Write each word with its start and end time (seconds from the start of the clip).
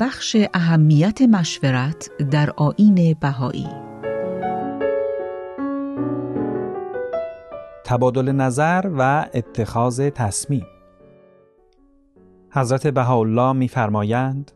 بخش 0.00 0.36
اهمیت 0.54 1.22
مشورت 1.22 2.10
در 2.30 2.50
آین 2.50 3.16
بهایی. 3.20 3.68
تبادل 7.84 8.32
نظر 8.32 8.90
و 8.98 9.26
اتخاذ 9.34 10.00
تصمیم. 10.00 10.66
حضرت 12.50 12.86
بهاءالله 12.86 13.52
می‌فرمایند 13.52 14.52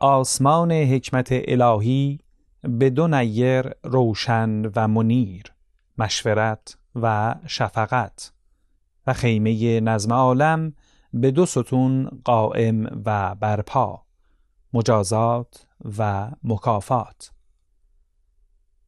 آسمان 0.00 0.72
حکمت 0.72 1.28
الهی 1.30 2.20
به 2.62 2.90
دو 2.90 3.08
نیر 3.08 3.70
روشن 3.84 4.62
و 4.76 4.88
منیر 4.88 5.44
مشورت 5.98 6.76
و 6.94 7.34
شفقت 7.46 8.32
و 9.06 9.12
خیمه 9.12 9.80
نظم 9.80 10.12
عالم 10.12 10.72
به 11.16 11.30
دو 11.30 11.46
ستون 11.46 12.10
قائم 12.24 13.02
و 13.04 13.34
برپا 13.34 14.02
مجازات 14.72 15.66
و 15.98 16.30
مکافات 16.44 17.30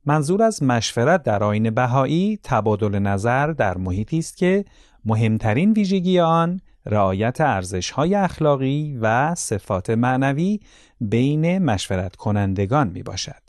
منظور 0.04 0.42
از 0.42 0.62
مشورت 0.62 1.22
در 1.22 1.44
آین 1.44 1.70
بهایی 1.70 2.38
تبادل 2.42 2.98
نظر 2.98 3.46
در 3.46 3.78
محیطی 3.78 4.18
است 4.18 4.36
که 4.36 4.64
مهمترین 5.04 5.72
ویژگی 5.72 6.20
آن 6.20 6.60
رعایت 6.86 7.40
ارزش‌های 7.40 8.14
اخلاقی 8.14 8.98
و 9.00 9.34
صفات 9.34 9.90
معنوی 9.90 10.60
بین 11.00 11.58
مشورت 11.58 12.16
کنندگان 12.16 12.88
می 12.88 13.02
باشد. 13.02 13.42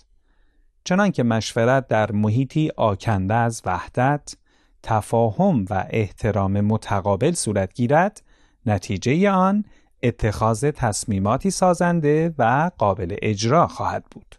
چنان 0.83 1.11
که 1.11 1.23
مشورت 1.23 1.87
در 1.87 2.11
محیطی 2.11 2.71
آکنده 2.77 3.33
از 3.33 3.61
وحدت، 3.65 4.33
تفاهم 4.83 5.65
و 5.69 5.85
احترام 5.89 6.61
متقابل 6.61 7.31
صورت 7.31 7.73
گیرد، 7.73 8.21
نتیجه 8.67 9.29
آن 9.29 9.65
اتخاذ 10.03 10.65
تصمیماتی 10.65 11.51
سازنده 11.51 12.33
و 12.37 12.71
قابل 12.77 13.15
اجرا 13.21 13.67
خواهد 13.67 14.05
بود. 14.11 14.35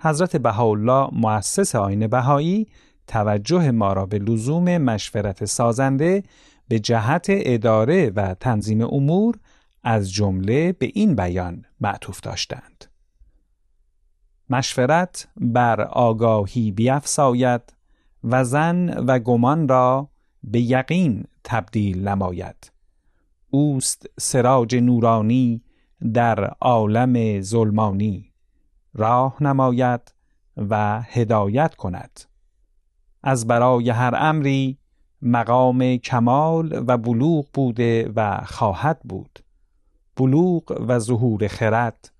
حضرت 0.00 0.36
بهاءالله 0.36 1.08
مؤسس 1.12 1.74
آین 1.74 2.06
بهایی 2.06 2.66
توجه 3.06 3.70
ما 3.70 3.92
را 3.92 4.06
به 4.06 4.18
لزوم 4.18 4.78
مشورت 4.78 5.44
سازنده 5.44 6.22
به 6.68 6.78
جهت 6.78 7.26
اداره 7.28 8.10
و 8.10 8.34
تنظیم 8.34 8.80
امور 8.80 9.38
از 9.82 10.12
جمله 10.12 10.72
به 10.72 10.90
این 10.94 11.14
بیان 11.14 11.64
معطوف 11.80 12.20
داشتند. 12.20 12.84
مشورت 14.50 15.28
بر 15.36 15.80
آگاهی 15.80 16.70
بیافزاید 16.70 17.62
و 18.24 18.44
زن 18.44 19.04
و 19.06 19.18
گمان 19.18 19.68
را 19.68 20.08
به 20.44 20.60
یقین 20.60 21.24
تبدیل 21.44 22.08
نماید. 22.08 22.75
اوست 23.50 24.06
سراج 24.18 24.76
نورانی 24.76 25.62
در 26.12 26.44
عالم 26.44 27.40
ظلمانی. 27.40 28.32
راه 28.94 29.42
نماید 29.42 30.14
و 30.56 31.02
هدایت 31.02 31.74
کند. 31.74 32.20
از 33.22 33.46
برای 33.46 33.90
هر 33.90 34.14
امری 34.16 34.78
مقام 35.22 35.96
کمال 35.96 36.84
و 36.86 36.98
بلوغ 36.98 37.46
بوده 37.54 38.12
و 38.16 38.40
خواهد 38.44 39.00
بود. 39.04 39.38
بلوغ 40.16 40.84
و 40.88 40.98
ظهور 40.98 41.48
خرد 41.48 42.12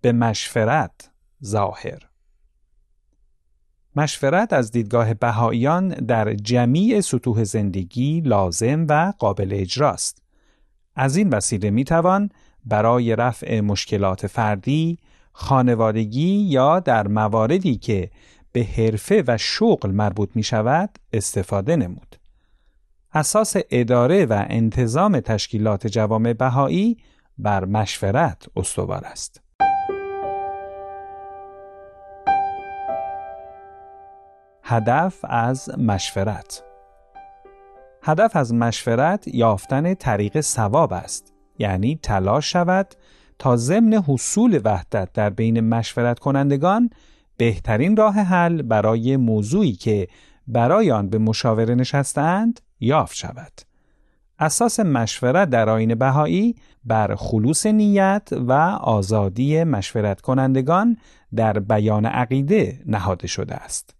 به 0.00 0.12
مشفرت 0.12 1.10
ظاهر. 1.44 2.08
مشورت 3.96 4.52
از 4.52 4.70
دیدگاه 4.70 5.14
بهاییان 5.14 5.88
در 5.88 6.34
جمیع 6.34 7.00
سطوح 7.00 7.44
زندگی 7.44 8.20
لازم 8.20 8.86
و 8.88 9.12
قابل 9.18 9.48
اجراست. 9.52 10.21
از 10.96 11.16
این 11.16 11.28
وسیله 11.28 11.70
می 11.70 11.84
توان 11.84 12.30
برای 12.64 13.16
رفع 13.16 13.60
مشکلات 13.60 14.26
فردی، 14.26 14.98
خانوادگی 15.32 16.32
یا 16.32 16.80
در 16.80 17.08
مواردی 17.08 17.76
که 17.76 18.10
به 18.52 18.64
حرفه 18.64 19.24
و 19.26 19.38
شغل 19.38 19.90
مربوط 19.90 20.30
می 20.34 20.42
شود 20.42 20.98
استفاده 21.12 21.76
نمود. 21.76 22.16
اساس 23.14 23.56
اداره 23.70 24.26
و 24.26 24.44
انتظام 24.48 25.20
تشکیلات 25.20 25.86
جوامع 25.86 26.32
بهایی 26.32 26.96
بر 27.38 27.64
مشورت 27.64 28.46
استوار 28.56 29.04
است. 29.04 29.40
هدف 34.62 35.24
از 35.24 35.78
مشورت 35.78 36.62
هدف 38.02 38.36
از 38.36 38.54
مشورت 38.54 39.28
یافتن 39.28 39.94
طریق 39.94 40.40
ثواب 40.40 40.92
است 40.92 41.32
یعنی 41.58 41.98
تلاش 42.02 42.52
شود 42.52 42.94
تا 43.38 43.56
ضمن 43.56 43.94
حصول 43.94 44.60
وحدت 44.64 45.12
در 45.12 45.30
بین 45.30 45.60
مشورت 45.60 46.18
کنندگان 46.18 46.90
بهترین 47.36 47.96
راه 47.96 48.14
حل 48.14 48.62
برای 48.62 49.16
موضوعی 49.16 49.72
که 49.72 50.08
برای 50.46 50.90
آن 50.90 51.08
به 51.08 51.18
مشاوره 51.18 51.74
نشستند 51.74 52.60
یافت 52.80 53.16
شود. 53.16 53.52
اساس 54.38 54.80
مشورت 54.80 55.50
در 55.50 55.68
آین 55.68 55.94
بهایی 55.94 56.56
بر 56.84 57.14
خلوص 57.14 57.66
نیت 57.66 58.28
و 58.32 58.52
آزادی 58.80 59.64
مشورت 59.64 60.20
کنندگان 60.20 60.96
در 61.34 61.58
بیان 61.58 62.06
عقیده 62.06 62.82
نهاده 62.86 63.26
شده 63.26 63.54
است. 63.54 63.94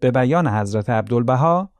به 0.00 0.10
بیان 0.10 0.48
حضرت 0.48 0.90
عبدالبها 0.90 1.70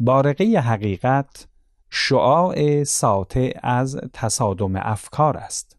بارقه 0.00 0.44
حقیقت 0.44 1.46
شعاع 1.90 2.84
ساطع 2.84 3.58
از 3.62 4.00
تصادم 4.12 4.76
افکار 4.76 5.36
است. 5.36 5.76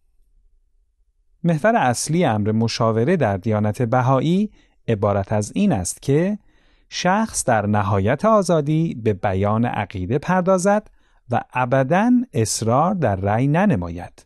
محور 1.44 1.76
اصلی 1.76 2.26
امر 2.26 2.52
مشاوره 2.52 3.18
در 3.18 3.38
دیانت 3.38 3.82
بهایی 3.82 4.52
عبارت 4.88 5.34
از 5.34 5.52
این 5.56 5.72
است 5.72 6.02
که 6.02 6.40
شخص 6.90 7.44
در 7.46 7.66
نهایت 7.66 8.26
آزادی 8.26 8.96
به 9.04 9.14
بیان 9.14 9.66
عقیده 9.66 10.18
پردازد 10.18 10.88
و 11.32 11.42
ابدا 11.54 12.12
اصرار 12.34 12.94
در 12.94 13.16
رأی 13.16 13.48
ننماید 13.48 14.26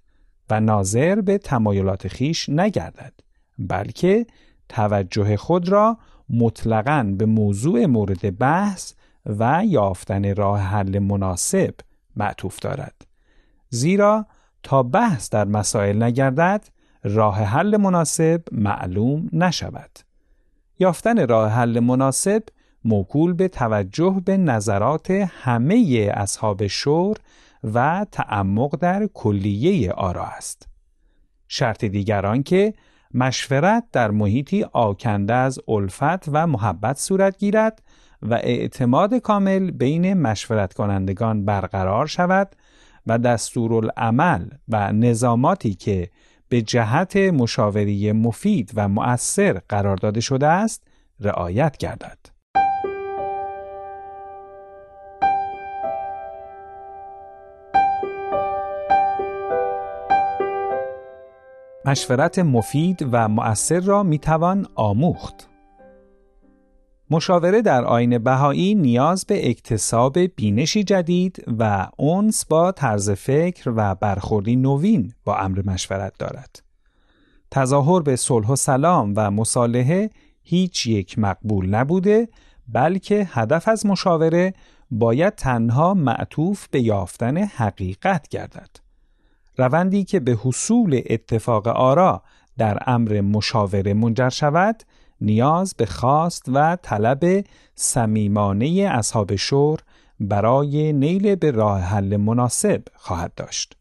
و 0.50 0.60
ناظر 0.60 1.22
به 1.22 1.38
تمایلات 1.38 2.08
خیش 2.08 2.50
نگردد 2.50 3.14
بلکه 3.60 4.26
توجه 4.70 5.38
خود 5.38 5.70
را 5.70 5.98
مطلقاً 6.30 7.16
به 7.18 7.26
موضوع 7.26 7.86
مورد 7.86 8.38
بحث 8.38 8.94
و 9.26 9.64
یافتن 9.66 10.36
راه 10.36 10.60
حل 10.60 11.00
مناسب 11.00 11.74
معطوف 12.16 12.60
دارد. 12.60 13.06
زیرا 13.70 14.26
تا 14.64 14.84
بحث 14.84 15.30
در 15.30 15.46
مسائل 15.46 16.04
نگردد 16.04 16.66
راه 17.04 17.36
حل 17.36 17.78
مناسب 17.78 18.42
معلوم 18.52 19.30
نشود. 19.34 20.00
یافتن 20.80 21.28
راه 21.28 21.52
حل 21.52 21.80
مناسب 21.80 22.44
موکول 22.86 23.34
به 23.34 23.48
توجه 23.48 24.22
به 24.26 24.38
نظرات 24.38 25.12
همه 25.12 26.10
اصحاب 26.14 26.68
شور 26.68 27.18
و 27.74 28.06
تعمق 28.12 28.76
در 28.76 29.08
کلیه 29.14 29.92
آرا 29.92 30.26
است. 30.26 30.68
شرط 31.48 31.86
دیگران 31.86 32.44
که 32.44 32.74
مشورت 33.14 33.84
در 33.92 34.12
محیطی 34.12 34.64
آکنده 34.64 35.34
از 35.34 35.60
الفت 35.68 36.28
و 36.28 36.48
محبت 36.48 36.98
صورت 36.98 37.38
گیرد 37.38 37.82
و 38.24 38.34
اعتماد 38.34 39.14
کامل 39.16 39.72
بین 39.72 40.14
مشورت 40.14 40.74
کنندگان 40.74 41.46
برقرار 41.46 42.08
شود 42.08 42.56
و 43.08 43.18
دستورالعمل 43.18 44.50
و 44.68 44.92
نظاماتی 44.92 45.74
که 45.74 46.10
به 46.50 46.62
جهت 46.62 47.18
مشاوری 47.18 48.12
مفید 48.12 48.72
و 48.76 48.88
مؤثر 48.88 49.62
قرار 49.70 49.98
داده 49.98 50.22
شده 50.22 50.48
است 50.48 50.88
رعایت 51.20 51.78
گردد. 51.78 52.18
مشورت 61.86 62.40
مفید 62.40 63.08
و 63.12 63.28
مؤثر 63.28 63.80
را 63.80 64.04
می‌توان 64.04 64.68
آموخت. 64.76 65.53
مشاوره 67.14 67.62
در 67.62 67.86
آین 67.86 68.18
بهایی 68.18 68.76
نیاز 68.76 69.26
به 69.26 69.50
اکتساب 69.50 70.20
بینشی 70.20 70.84
جدید 70.84 71.44
و 71.60 71.88
اونس 71.98 72.46
با 72.46 72.72
طرز 72.72 73.10
فکر 73.10 73.74
و 73.76 73.96
برخوردی 73.96 74.56
نوین 74.56 75.14
با 75.24 75.38
امر 75.38 75.62
مشورت 75.66 76.14
دارد. 76.20 76.64
تظاهر 77.52 78.02
به 78.02 78.16
صلح 78.16 78.48
و 78.48 78.56
سلام 78.56 79.14
و 79.16 79.32
مصالحه 79.32 80.10
هیچ 80.44 80.88
یک 80.88 81.20
مقبول 81.20 81.70
نبوده 81.70 82.28
بلکه 82.68 83.28
هدف 83.32 83.68
از 83.68 83.86
مشاوره 83.86 84.54
باید 84.92 85.36
تنها 85.36 85.94
معطوف 85.94 86.68
به 86.68 86.82
یافتن 86.82 87.38
حقیقت 87.38 88.28
گردد. 88.28 88.70
روندی 89.58 90.04
که 90.04 90.20
به 90.20 90.38
حصول 90.44 91.02
اتفاق 91.10 91.68
آرا 91.68 92.24
در 92.58 92.78
امر 92.88 93.22
مشاوره 93.22 93.94
منجر 93.94 94.30
شود 94.30 94.84
نیاز 95.24 95.74
به 95.78 95.86
خواست 95.86 96.46
و 96.54 96.78
طلب 96.82 97.46
صمیمانه 97.76 98.90
اصحاب 98.92 99.36
شور 99.36 99.80
برای 100.20 100.94
نیل 100.94 101.36
به 101.36 101.52
راه 101.52 101.82
حل 101.82 102.18
مناسب 102.18 102.84
خواهد 102.96 103.34
داشت. 103.36 103.78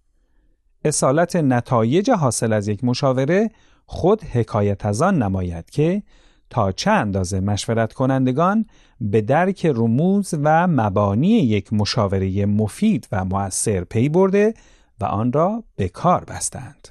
اصالت 0.84 1.36
نتایج 1.36 2.10
حاصل 2.10 2.52
از 2.52 2.68
یک 2.68 2.84
مشاوره 2.84 3.50
خود 3.86 4.24
حکایت 4.24 4.86
از 4.86 5.02
آن 5.02 5.22
نماید 5.22 5.70
که 5.70 6.02
تا 6.50 6.72
چه 6.72 6.90
اندازه 6.90 7.40
مشورت 7.40 7.92
کنندگان 7.92 8.66
به 9.00 9.20
درک 9.20 9.66
رموز 9.66 10.34
و 10.42 10.66
مبانی 10.66 11.28
یک 11.28 11.72
مشاوره 11.72 12.46
مفید 12.46 13.08
و 13.12 13.24
مؤثر 13.24 13.84
پی 13.84 14.08
برده 14.08 14.54
و 15.00 15.04
آن 15.04 15.32
را 15.32 15.64
به 15.76 15.88
کار 15.88 16.24
بستند. 16.24 16.88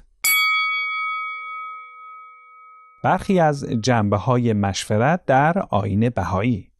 برخی 3.02 3.40
از 3.40 3.64
جنبه 3.64 4.16
های 4.16 4.52
مشورت 4.52 5.24
در 5.24 5.58
آین 5.58 6.08
بهایی. 6.10 6.72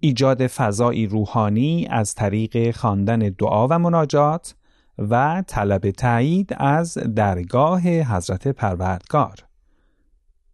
ایجاد 0.00 0.46
فضایی 0.46 1.06
روحانی 1.06 1.86
از 1.90 2.14
طریق 2.14 2.76
خواندن 2.76 3.18
دعا 3.18 3.68
و 3.68 3.78
مناجات 3.78 4.54
و 4.98 5.42
طلب 5.46 5.90
تایید 5.90 6.54
از 6.56 6.94
درگاه 6.94 7.80
حضرت 7.88 8.48
پروردگار. 8.48 9.34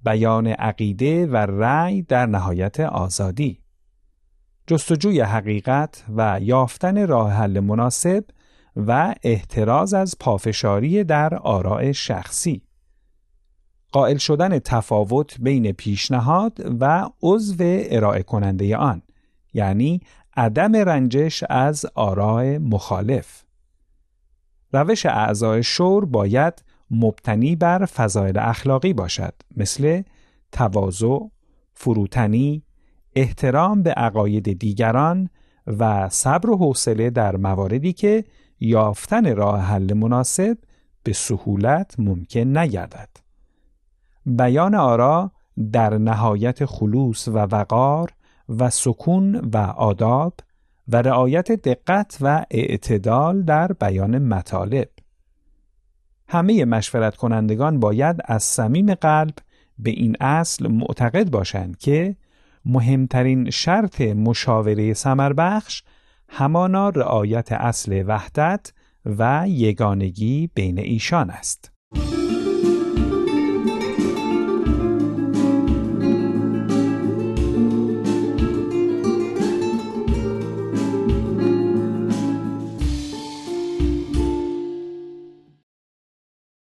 بیان 0.05 0.47
عقیده 0.47 1.27
و 1.27 1.37
رأی 1.37 2.03
در 2.03 2.27
نهایت 2.27 2.81
آزادی. 2.81 3.61
جستجوی 4.67 5.21
حقیقت 5.21 6.05
و 6.17 6.39
یافتن 6.43 7.07
راه 7.07 7.33
حل 7.33 7.61
مناسب 7.61 8.25
و 8.77 9.15
احتراز 9.23 9.95
از 9.95 10.19
پافشاری 10.21 11.05
در 11.05 11.35
آراء 11.35 11.93
شخصی. 11.93 12.63
قائل 13.95 14.17
شدن 14.17 14.59
تفاوت 14.59 15.37
بین 15.41 15.73
پیشنهاد 15.73 16.77
و 16.81 17.11
عضو 17.23 17.57
ارائه 17.61 18.23
کننده 18.23 18.77
آن 18.77 19.03
یعنی 19.53 20.01
عدم 20.37 20.77
رنجش 20.77 21.45
از 21.51 21.87
آراء 21.95 22.59
مخالف 22.59 23.45
روش 24.73 25.07
اعضای 25.07 25.63
شور 25.63 26.05
باید 26.05 26.65
مبتنی 26.91 27.57
بر 27.57 27.85
فضایل 27.85 28.39
اخلاقی 28.39 28.93
باشد 28.93 29.35
مثل 29.57 30.03
تواضع، 30.53 31.19
فروتنی، 31.75 32.63
احترام 33.17 33.83
به 33.83 33.91
عقاید 33.91 34.59
دیگران 34.59 35.29
و 35.67 36.09
صبر 36.09 36.51
و 36.51 36.57
حوصله 36.57 37.11
در 37.11 37.37
مواردی 37.37 37.93
که 37.93 38.25
یافتن 38.61 39.37
راه 39.37 39.61
حل 39.61 39.93
مناسب 39.93 40.59
به 41.03 41.13
سهولت 41.13 41.95
ممکن 41.99 42.59
نگردد. 42.59 43.24
بیان 44.27 44.75
آرا 44.75 45.31
در 45.73 45.99
نهایت 45.99 46.65
خلوص 46.65 47.29
و 47.29 47.33
وقار 47.33 48.11
و 48.49 48.71
سکون 48.71 49.37
و 49.37 49.57
آداب 49.77 50.35
و 50.89 50.97
رعایت 50.97 51.53
دقت 51.53 52.19
و 52.21 52.45
اعتدال 52.51 53.43
در 53.43 53.73
بیان 53.73 54.19
مطالب 54.19 54.89
همه 56.29 56.65
مشورت 56.65 57.17
کنندگان 57.17 57.81
باید 57.81 58.17
از 58.25 58.43
صمیم 58.43 58.95
قلب 58.95 59.35
به 59.79 59.91
این 59.91 60.17
اصل 60.21 60.69
معتقد 60.69 61.31
باشند 61.31 61.79
که 61.79 62.17
مهمترین 62.65 63.51
شرط 63.51 64.01
مشاوره 64.01 64.95
سمربخش 64.95 65.83
همانا 66.29 66.89
رعایت 66.89 67.53
اصل 67.53 68.05
وحدت 68.07 68.73
و 69.07 69.45
یگانگی 69.49 70.51
بین 70.55 70.79
ایشان 70.79 71.31
است. 71.31 71.74